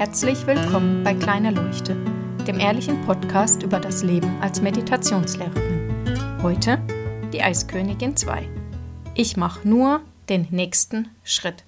Herzlich 0.00 0.46
willkommen 0.46 1.04
bei 1.04 1.12
Kleine 1.12 1.50
Leuchte, 1.50 1.94
dem 2.46 2.58
ehrlichen 2.58 3.02
Podcast 3.02 3.62
über 3.62 3.78
das 3.78 4.02
Leben 4.02 4.40
als 4.40 4.62
Meditationslehrerin. 4.62 6.38
Heute 6.42 6.80
die 7.34 7.42
Eiskönigin 7.42 8.16
2. 8.16 8.48
Ich 9.14 9.36
mache 9.36 9.68
nur 9.68 10.00
den 10.30 10.48
nächsten 10.50 11.10
Schritt. 11.22 11.64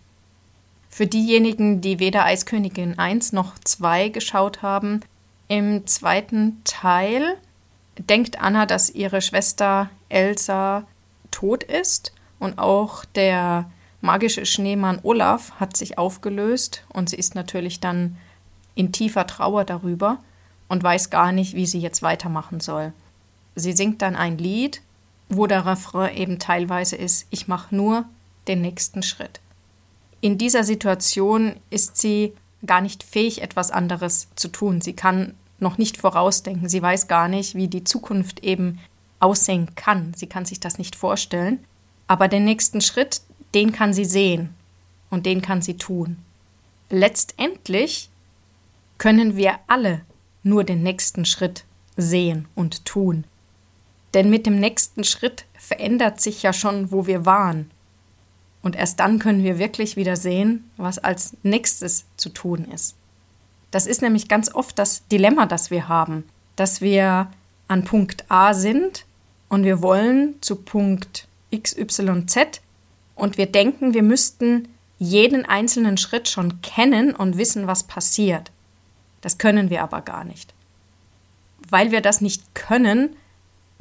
Für 0.89 1.07
diejenigen, 1.07 1.83
die 1.83 1.99
weder 1.99 2.25
Eiskönigin 2.25 2.99
1 2.99 3.33
noch 3.33 3.59
2 3.59 4.09
geschaut 4.09 4.63
haben, 4.63 5.01
im 5.49 5.87
zweiten 5.87 6.63
Teil 6.65 7.37
denkt 7.99 8.41
Anna, 8.41 8.65
dass 8.65 8.89
ihre 8.89 9.21
Schwester 9.21 9.91
Elsa 10.09 10.85
tot 11.31 11.65
ist 11.65 12.15
und 12.39 12.59
auch 12.59 13.05
der 13.05 13.71
magische 14.03 14.45
Schneemann 14.45 15.01
Olaf 15.03 15.53
hat 15.59 15.77
sich 15.77 15.97
aufgelöst 15.97 16.85
und 16.91 17.09
sie 17.09 17.17
ist 17.17 17.35
natürlich 17.35 17.81
dann 17.81 18.19
in 18.75 18.93
tiefer 18.93 19.27
Trauer 19.27 19.65
darüber 19.65 20.19
und 20.69 20.83
weiß 20.83 21.09
gar 21.11 21.33
nicht, 21.33 21.55
wie 21.55 21.67
sie 21.67 21.81
jetzt 21.81 22.03
weitermachen 22.03 22.61
soll. 22.61 22.93
Sie 23.55 23.73
singt 23.73 24.03
dann 24.03 24.17
ein 24.17 24.39
Lied, 24.39 24.83
wo 25.29 25.47
der 25.47 25.65
Refrain 25.65 26.17
eben 26.17 26.39
teilweise 26.39 26.97
ist, 26.97 27.27
ich 27.31 27.49
mache 27.49 27.75
nur 27.75 28.05
den 28.49 28.61
nächsten 28.61 29.03
Schritt. 29.03 29.41
In 30.21 30.39
dieser 30.39 30.65
Situation 30.65 31.55
ist 31.71 31.97
sie 31.97 32.33
gar 32.65 32.81
nicht 32.81 33.03
fähig, 33.03 33.43
etwas 33.43 33.71
anderes 33.71 34.29
zu 34.37 34.49
tun. 34.49 34.81
Sie 34.81 34.95
kann 34.95 35.35
noch 35.59 35.79
nicht 35.79 35.97
vorausdenken. 35.97 36.69
Sie 36.69 36.83
weiß 36.83 37.09
gar 37.09 37.29
nicht, 37.29 37.55
wie 37.55 37.69
die 37.69 37.85
Zukunft 37.85 38.41
eben 38.41 38.79
aussehen 39.21 39.75
kann. 39.75 40.13
Sie 40.15 40.27
kann 40.27 40.45
sich 40.45 40.61
das 40.61 40.79
nicht 40.79 40.97
vorstellen. 40.97 41.65
Aber 42.07 42.29
den 42.29 42.45
nächsten 42.45 42.81
Schritt, 42.81 43.23
den 43.55 43.73
kann 43.73 43.93
sie 43.93 44.05
sehen 44.05 44.55
und 45.11 45.27
den 45.27 45.43
kann 45.43 45.63
sie 45.63 45.77
tun. 45.77 46.19
Letztendlich 46.91 48.09
können 48.99 49.37
wir 49.37 49.59
alle 49.67 50.03
nur 50.43 50.65
den 50.65 50.83
nächsten 50.83 51.25
Schritt 51.25 51.65
sehen 51.97 52.47
und 52.55 52.85
tun. 52.85 53.25
Denn 54.15 54.31
mit 54.31 54.47
dem 54.47 54.59
nächsten 54.59 55.05
Schritt 55.05 55.45
verändert 55.55 56.21
sich 56.21 56.43
ja 56.43 56.53
schon, 56.53 56.91
wo 56.91 57.07
wir 57.07 57.25
waren. 57.25 57.71
Und 58.63 58.77
erst 58.77 59.01
dann 59.01 59.19
können 59.19 59.43
wir 59.43 59.59
wirklich 59.59 59.97
wieder 59.97 60.17
sehen, 60.17 60.71
was 60.77 60.99
als 60.99 61.37
nächstes 61.43 62.05
zu 62.17 62.29
tun 62.29 62.65
ist. 62.67 62.95
Das 63.71 63.87
ist 63.87 64.03
nämlich 64.03 64.29
ganz 64.29 64.55
oft 64.55 64.79
das 64.79 65.07
Dilemma, 65.09 65.47
das 65.47 65.71
wir 65.71 65.89
haben, 65.89 66.25
dass 66.57 66.81
wir 66.81 67.31
an 67.69 67.85
Punkt 67.85 68.31
A 68.31 68.55
sind 68.55 69.07
und 69.49 69.65
wir 69.65 69.83
wollen 69.83 70.35
zu 70.43 70.57
Punkt 70.57 71.27
XYZ 71.55 72.61
und 73.15 73.39
wir 73.39 73.47
denken, 73.47 73.95
wir 73.95 74.03
müssten 74.03 74.69
jeden 74.99 75.45
einzelnen 75.45 75.97
Schritt 75.99 76.29
schon 76.29 76.61
kennen 76.63 77.15
und 77.15 77.37
wissen, 77.37 77.67
was 77.67 77.83
passiert. 77.83 78.53
Das 79.21 79.39
können 79.39 79.71
wir 79.71 79.83
aber 79.83 80.01
gar 80.01 80.25
nicht. 80.25 80.55
Weil 81.69 81.91
wir 81.91 82.01
das 82.01 82.21
nicht 82.21 82.55
können, 82.55 83.17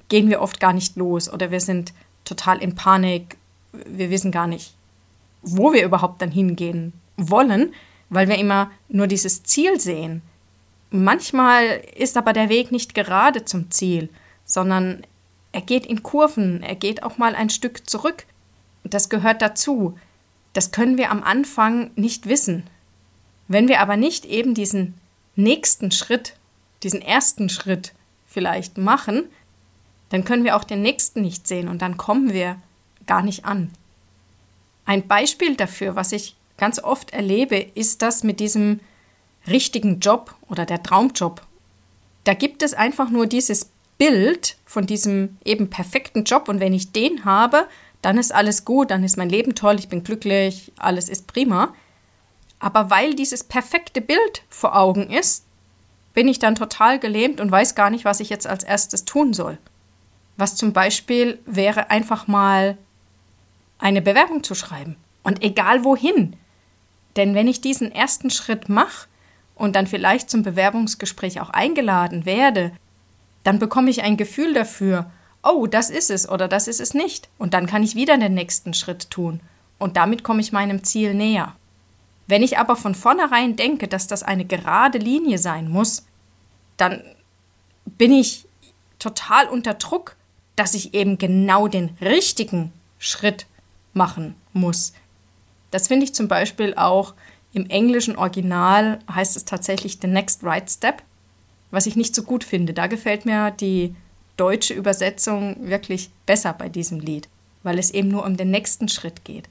gehen 0.09 0.29
wir 0.29 0.41
oft 0.41 0.59
gar 0.59 0.73
nicht 0.73 0.95
los 0.95 1.31
oder 1.31 1.51
wir 1.51 1.61
sind 1.61 1.93
total 2.25 2.61
in 2.61 2.75
Panik. 2.75 3.37
Wir 3.71 4.09
wissen 4.09 4.31
gar 4.31 4.47
nicht, 4.47 4.75
wo 5.41 5.73
wir 5.73 5.83
überhaupt 5.83 6.21
dann 6.21 6.31
hingehen 6.31 6.93
wollen, 7.17 7.73
weil 8.09 8.27
wir 8.27 8.37
immer 8.37 8.71
nur 8.89 9.07
dieses 9.07 9.43
Ziel 9.43 9.79
sehen. 9.79 10.21
Manchmal 10.89 11.81
ist 11.95 12.17
aber 12.17 12.33
der 12.33 12.49
Weg 12.49 12.71
nicht 12.71 12.93
gerade 12.93 13.45
zum 13.45 13.71
Ziel, 13.71 14.09
sondern 14.43 15.03
er 15.51 15.61
geht 15.61 15.85
in 15.85 16.03
Kurven, 16.03 16.63
er 16.63 16.75
geht 16.75 17.03
auch 17.03 17.17
mal 17.17 17.35
ein 17.35 17.49
Stück 17.49 17.89
zurück 17.89 18.25
das 18.83 19.09
gehört 19.09 19.41
dazu. 19.41 19.97
Das 20.53 20.71
können 20.71 20.97
wir 20.97 21.11
am 21.11 21.23
Anfang 21.23 21.91
nicht 21.95 22.27
wissen. 22.27 22.63
Wenn 23.47 23.67
wir 23.67 23.79
aber 23.81 23.97
nicht 23.97 24.25
eben 24.25 24.53
diesen 24.53 24.95
nächsten 25.35 25.91
Schritt, 25.91 26.35
diesen 26.83 27.01
ersten 27.01 27.49
Schritt 27.49 27.93
vielleicht 28.27 28.77
machen, 28.77 29.25
dann 30.09 30.25
können 30.25 30.43
wir 30.43 30.55
auch 30.55 30.63
den 30.63 30.81
nächsten 30.81 31.21
nicht 31.21 31.47
sehen 31.47 31.67
und 31.67 31.81
dann 31.81 31.97
kommen 31.97 32.33
wir 32.33 32.57
gar 33.07 33.23
nicht 33.23 33.45
an. 33.45 33.71
Ein 34.85 35.07
Beispiel 35.07 35.55
dafür, 35.55 35.95
was 35.95 36.11
ich 36.11 36.35
ganz 36.57 36.79
oft 36.83 37.11
erlebe, 37.11 37.57
ist 37.57 38.01
das 38.01 38.23
mit 38.23 38.39
diesem 38.39 38.79
richtigen 39.47 39.99
Job 39.99 40.35
oder 40.47 40.65
der 40.65 40.83
Traumjob. 40.83 41.41
Da 42.23 42.33
gibt 42.33 42.61
es 42.61 42.73
einfach 42.73 43.09
nur 43.09 43.25
dieses 43.25 43.71
Bild 43.97 44.57
von 44.65 44.85
diesem 44.85 45.37
eben 45.43 45.69
perfekten 45.69 46.23
Job 46.23 46.49
und 46.49 46.59
wenn 46.59 46.73
ich 46.73 46.91
den 46.91 47.25
habe, 47.25 47.67
dann 48.01 48.17
ist 48.17 48.33
alles 48.33 48.65
gut, 48.65 48.91
dann 48.91 49.03
ist 49.03 49.17
mein 49.17 49.29
Leben 49.29 49.55
toll, 49.55 49.77
ich 49.77 49.89
bin 49.89 50.03
glücklich, 50.03 50.71
alles 50.77 51.09
ist 51.09 51.27
prima. 51.27 51.73
Aber 52.59 52.89
weil 52.89 53.15
dieses 53.15 53.43
perfekte 53.43 54.01
Bild 54.01 54.43
vor 54.49 54.75
Augen 54.75 55.09
ist, 55.09 55.45
bin 56.13 56.27
ich 56.27 56.39
dann 56.39 56.55
total 56.55 56.99
gelähmt 56.99 57.39
und 57.39 57.51
weiß 57.51 57.75
gar 57.75 57.89
nicht, 57.89 58.05
was 58.05 58.19
ich 58.19 58.29
jetzt 58.29 58.47
als 58.47 58.63
erstes 58.63 59.05
tun 59.05 59.33
soll. 59.33 59.57
Was 60.37 60.55
zum 60.55 60.73
Beispiel 60.73 61.39
wäre 61.45 61.89
einfach 61.89 62.27
mal 62.27 62.77
eine 63.79 64.01
Bewerbung 64.01 64.43
zu 64.43 64.55
schreiben. 64.55 64.95
Und 65.23 65.43
egal 65.43 65.83
wohin. 65.83 66.35
Denn 67.15 67.35
wenn 67.35 67.47
ich 67.47 67.61
diesen 67.61 67.91
ersten 67.91 68.29
Schritt 68.29 68.69
mache 68.69 69.07
und 69.55 69.75
dann 69.75 69.87
vielleicht 69.87 70.29
zum 70.29 70.43
Bewerbungsgespräch 70.43 71.41
auch 71.41 71.49
eingeladen 71.49 72.25
werde, 72.25 72.71
dann 73.43 73.59
bekomme 73.59 73.89
ich 73.89 74.03
ein 74.03 74.17
Gefühl 74.17 74.53
dafür, 74.53 75.11
oh, 75.43 75.67
das 75.67 75.89
ist 75.89 76.09
es 76.09 76.27
oder 76.29 76.47
das 76.47 76.67
ist 76.67 76.79
es 76.79 76.93
nicht. 76.93 77.29
Und 77.37 77.53
dann 77.53 77.67
kann 77.67 77.83
ich 77.83 77.95
wieder 77.95 78.17
den 78.17 78.33
nächsten 78.33 78.73
Schritt 78.73 79.09
tun. 79.09 79.39
Und 79.77 79.97
damit 79.97 80.23
komme 80.23 80.41
ich 80.41 80.51
meinem 80.51 80.83
Ziel 80.83 81.13
näher. 81.13 81.55
Wenn 82.27 82.43
ich 82.43 82.57
aber 82.57 82.75
von 82.75 82.95
vornherein 82.95 83.55
denke, 83.55 83.87
dass 83.87 84.07
das 84.07 84.23
eine 84.23 84.45
gerade 84.45 84.97
Linie 84.97 85.37
sein 85.37 85.67
muss, 85.67 86.05
dann 86.77 87.01
bin 87.85 88.13
ich 88.13 88.47
total 88.99 89.47
unter 89.47 89.73
Druck, 89.73 90.15
dass 90.55 90.73
ich 90.73 90.93
eben 90.93 91.17
genau 91.17 91.67
den 91.67 91.97
richtigen 91.99 92.71
Schritt 92.99 93.47
machen 93.93 94.35
muss. 94.53 94.93
Das 95.71 95.87
finde 95.87 96.05
ich 96.05 96.13
zum 96.13 96.27
Beispiel 96.27 96.75
auch 96.75 97.13
im 97.53 97.69
englischen 97.69 98.15
Original 98.15 98.99
heißt 99.13 99.35
es 99.35 99.45
tatsächlich 99.45 99.97
The 100.01 100.07
Next 100.07 100.43
Right 100.43 100.69
Step, 100.69 101.03
was 101.69 101.85
ich 101.85 101.95
nicht 101.95 102.15
so 102.15 102.23
gut 102.23 102.43
finde. 102.43 102.73
Da 102.73 102.87
gefällt 102.87 103.25
mir 103.25 103.51
die 103.51 103.95
deutsche 104.41 104.73
Übersetzung 104.73 105.55
wirklich 105.69 106.09
besser 106.25 106.53
bei 106.53 106.67
diesem 106.67 106.99
Lied, 106.99 107.29
weil 107.61 107.77
es 107.77 107.91
eben 107.91 108.07
nur 108.07 108.25
um 108.25 108.37
den 108.37 108.49
nächsten 108.49 108.87
Schritt 108.87 109.23
geht. 109.23 109.47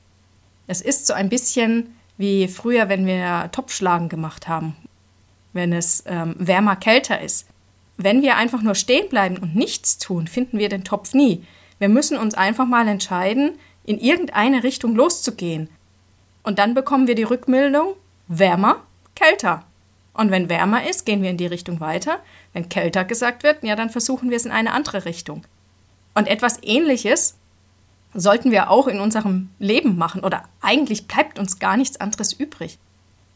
Es 0.66 0.80
ist 0.80 1.06
so 1.06 1.12
ein 1.12 1.28
bisschen 1.28 1.94
wie 2.18 2.48
früher, 2.48 2.88
wenn 2.88 3.06
wir 3.06 3.50
Topfschlagen 3.52 4.08
gemacht 4.08 4.48
haben, 4.48 4.76
wenn 5.52 5.72
es 5.72 6.02
ähm, 6.06 6.34
wärmer, 6.38 6.74
kälter 6.74 7.20
ist. 7.20 7.46
Wenn 7.98 8.20
wir 8.20 8.36
einfach 8.36 8.62
nur 8.62 8.74
stehen 8.74 9.08
bleiben 9.08 9.38
und 9.38 9.54
nichts 9.54 9.98
tun, 9.98 10.26
finden 10.26 10.58
wir 10.58 10.68
den 10.68 10.82
Topf 10.82 11.14
nie. 11.14 11.44
Wir 11.78 11.88
müssen 11.88 12.18
uns 12.18 12.34
einfach 12.34 12.66
mal 12.66 12.88
entscheiden, 12.88 13.52
in 13.84 14.00
irgendeine 14.00 14.64
Richtung 14.64 14.96
loszugehen. 14.96 15.68
Und 16.42 16.58
dann 16.58 16.74
bekommen 16.74 17.06
wir 17.06 17.14
die 17.14 17.22
Rückmeldung, 17.22 17.94
wärmer, 18.26 18.82
kälter. 19.14 19.64
Und 20.12 20.30
wenn 20.30 20.48
wärmer 20.48 20.88
ist, 20.88 21.06
gehen 21.06 21.22
wir 21.22 21.30
in 21.30 21.36
die 21.36 21.46
Richtung 21.46 21.80
weiter. 21.80 22.18
Wenn 22.52 22.68
kälter 22.68 23.04
gesagt 23.04 23.42
wird, 23.42 23.62
ja, 23.62 23.76
dann 23.76 23.90
versuchen 23.90 24.30
wir 24.30 24.36
es 24.36 24.44
in 24.44 24.50
eine 24.50 24.72
andere 24.72 25.04
Richtung. 25.04 25.42
Und 26.14 26.26
etwas 26.26 26.58
Ähnliches 26.62 27.36
sollten 28.12 28.50
wir 28.50 28.70
auch 28.70 28.88
in 28.88 29.00
unserem 29.00 29.50
Leben 29.58 29.96
machen 29.96 30.24
oder 30.24 30.42
eigentlich 30.60 31.06
bleibt 31.06 31.38
uns 31.38 31.58
gar 31.58 31.76
nichts 31.76 32.00
anderes 32.00 32.32
übrig. 32.32 32.78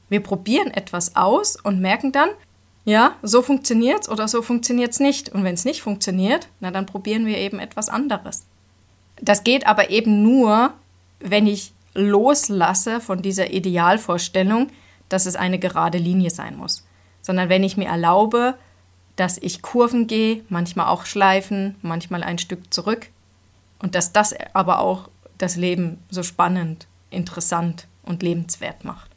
Wir 0.09 0.21
probieren 0.21 0.71
etwas 0.71 1.17
aus 1.17 1.57
und 1.57 1.81
merken 1.81 2.12
dann, 2.12 2.31
ja, 2.85 3.17
so 3.23 3.41
funktioniert's 3.41 4.09
oder 4.09 4.29
so 4.29 4.43
funktioniert's 4.43 5.01
nicht. 5.01 5.31
Und 5.31 5.45
wenn 5.45 5.55
es 5.55 5.65
nicht 5.65 5.81
funktioniert, 5.81 6.49
na 6.61 6.71
dann 6.71 6.87
probieren 6.87 7.25
wir 7.25 7.39
eben 7.39 7.59
etwas 7.59 7.89
anderes. 7.89 8.45
Das 9.21 9.45
geht 9.45 9.67
aber 9.67 9.91
eben 9.91 10.23
nur, 10.23 10.75
wenn 11.21 11.47
ich 11.47 11.73
loslasse 11.95 13.00
von 13.00 13.23
dieser 13.23 13.50
Idealvorstellung, 13.53 14.69
dass 15.14 15.26
es 15.26 15.37
eine 15.37 15.61
gerade 15.61 15.96
Linie 15.96 16.31
sein 16.31 16.56
muss, 16.56 16.84
sondern 17.22 17.49
wenn 17.49 17.62
ich 17.62 17.76
mir 17.76 17.87
erlaube, 17.87 18.58
dass 19.14 19.38
ich 19.38 19.62
Kurven 19.62 20.08
gehe, 20.08 20.43
manchmal 20.49 20.88
auch 20.88 21.06
Schleifen, 21.06 21.76
manchmal 21.82 22.25
ein 22.25 22.38
Stück 22.38 22.75
zurück 22.75 23.11
und 23.78 23.94
dass 23.94 24.12
das 24.12 24.34
aber 24.55 24.81
auch 24.81 25.08
das 25.38 25.55
Leben 25.55 26.02
so 26.11 26.25
spannend, 26.25 26.88
interessant 27.11 27.87
und 28.02 28.25
lebenswert 28.25 28.84
macht. 28.84 29.08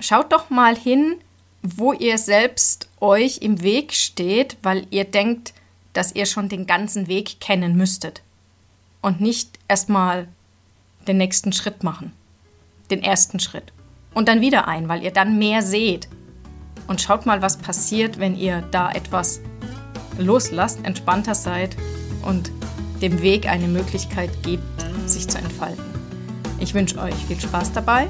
Schaut 0.00 0.32
doch 0.32 0.50
mal 0.50 0.76
hin, 0.76 1.16
wo 1.62 1.94
ihr 1.94 2.18
selbst 2.18 2.90
euch 3.00 3.38
im 3.38 3.62
Weg 3.62 3.94
steht, 3.94 4.58
weil 4.62 4.86
ihr 4.90 5.04
denkt, 5.04 5.54
dass 5.94 6.14
ihr 6.14 6.26
schon 6.26 6.50
den 6.50 6.66
ganzen 6.66 7.08
Weg 7.08 7.40
kennen 7.40 7.74
müsstet 7.74 8.20
und 9.00 9.22
nicht 9.22 9.58
erstmal 9.66 10.28
den 11.08 11.16
nächsten 11.16 11.54
Schritt 11.54 11.82
machen, 11.82 12.12
den 12.90 13.02
ersten 13.02 13.40
Schritt 13.40 13.72
und 14.14 14.28
dann 14.28 14.40
wieder 14.40 14.68
ein, 14.68 14.88
weil 14.88 15.02
ihr 15.02 15.12
dann 15.12 15.38
mehr 15.38 15.62
seht. 15.62 16.08
Und 16.88 17.00
schaut 17.00 17.26
mal, 17.26 17.42
was 17.42 17.56
passiert, 17.56 18.18
wenn 18.18 18.36
ihr 18.36 18.62
da 18.70 18.90
etwas 18.90 19.40
loslasst, 20.18 20.84
entspannter 20.84 21.34
seid 21.34 21.76
und 22.22 22.50
dem 23.00 23.22
Weg 23.22 23.48
eine 23.48 23.68
Möglichkeit 23.68 24.30
gebt, 24.42 24.62
sich 25.06 25.28
zu 25.28 25.38
entfalten. 25.38 25.84
Ich 26.58 26.74
wünsche 26.74 26.98
euch 26.98 27.14
viel 27.14 27.40
Spaß 27.40 27.72
dabei 27.72 28.06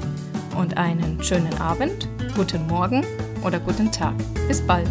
und 0.57 0.77
einen 0.77 1.23
schönen 1.23 1.53
Abend, 1.59 2.07
guten 2.35 2.67
Morgen 2.67 3.03
oder 3.43 3.59
guten 3.59 3.91
Tag. 3.91 4.13
Bis 4.47 4.61
bald. 4.61 4.87